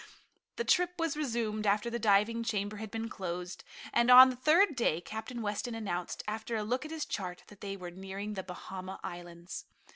The 0.55 0.63
trip 0.63 0.93
was 0.97 1.15
resumed 1.15 1.67
after 1.67 1.91
the 1.91 1.99
diving 1.99 2.41
chamber 2.43 2.77
had 2.77 2.89
been 2.89 3.07
closed, 3.07 3.63
and 3.93 4.09
on 4.09 4.31
the 4.31 4.35
third 4.35 4.75
day 4.75 4.99
Captain 4.99 5.43
Weston 5.43 5.75
announced, 5.75 6.23
after 6.27 6.55
a 6.55 6.63
look 6.63 6.85
at 6.85 6.89
his 6.89 7.05
chart, 7.05 7.43
that 7.49 7.61
they 7.61 7.77
were 7.77 7.91
nearing 7.91 8.33
the 8.33 8.41
Bahama 8.41 8.99
Islands. 9.03 9.65